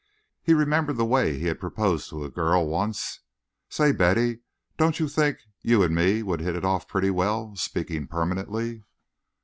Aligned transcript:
He 0.41 0.55
remembered 0.55 0.97
the 0.97 1.05
way 1.05 1.37
he 1.37 1.45
had 1.45 1.59
proposed 1.59 2.09
to 2.09 2.23
a 2.25 2.31
girl, 2.31 2.67
once: 2.67 3.19
"Say, 3.69 3.91
Betty, 3.91 4.39
don't 4.75 4.99
you 4.99 5.07
think 5.07 5.37
you 5.61 5.83
and 5.83 5.93
me 5.93 6.23
would 6.23 6.39
hit 6.39 6.55
it 6.55 6.65
off 6.65 6.87
pretty 6.87 7.11
well, 7.11 7.55
speaking 7.55 8.07
permanently?" 8.07 8.83